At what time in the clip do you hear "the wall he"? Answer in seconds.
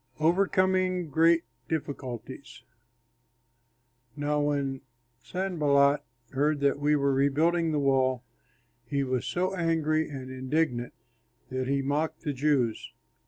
7.71-9.03